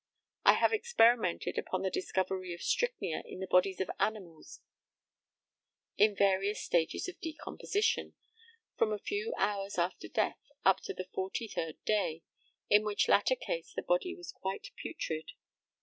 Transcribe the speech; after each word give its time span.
I 0.43 0.53
have 0.53 0.73
experimented 0.73 1.59
upon 1.59 1.83
the 1.83 1.91
discovery 1.91 2.55
of 2.55 2.63
strychnia 2.63 3.21
in 3.23 3.39
the 3.39 3.45
bodies 3.45 3.79
of 3.79 3.91
animals 3.99 4.59
in 5.95 6.15
various 6.15 6.59
stages 6.59 7.07
of 7.07 7.19
decomposition, 7.21 8.15
from 8.75 8.91
a 8.91 8.97
few 8.97 9.31
hours 9.37 9.77
after 9.77 10.07
death 10.07 10.39
up 10.65 10.79
to 10.85 10.95
the 10.95 11.05
forty 11.13 11.47
third 11.47 11.75
day, 11.85 12.23
in 12.67 12.83
which 12.83 13.07
latter 13.07 13.35
case 13.35 13.73
the 13.75 13.83
body 13.83 14.15
was 14.15 14.31
quite 14.31 14.71
putrid. 14.75 15.33